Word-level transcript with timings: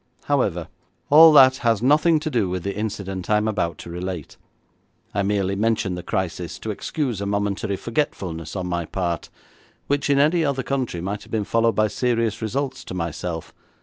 However, 0.23 0.67
all 1.11 1.31
that 1.33 1.57
has 1.57 1.83
nothing 1.83 2.19
to 2.21 2.31
do 2.31 2.49
with 2.49 2.63
the 2.63 2.75
incident 2.75 3.29
I 3.29 3.37
am 3.37 3.47
about 3.47 3.77
to 3.77 3.89
relate. 3.91 4.35
I 5.13 5.21
merely 5.21 5.55
mention 5.55 5.93
the 5.93 6.01
crisis 6.01 6.57
to 6.57 6.71
excuse 6.71 7.21
a 7.21 7.27
momentary 7.27 7.75
forgetfulness 7.75 8.55
on 8.55 8.65
my 8.65 8.85
part 8.85 9.29
which 9.85 10.09
in 10.09 10.17
any 10.17 10.43
other 10.43 10.63
country 10.63 11.01
might 11.01 11.21
have 11.21 11.31
been 11.31 11.43
followed 11.45 11.75
by 11.75 11.87
serious 11.87 12.41
results 12.41 12.83
to 12.85 12.95
myself. 12.95 13.53